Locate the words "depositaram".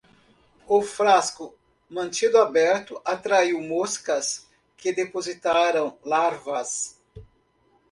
4.91-5.95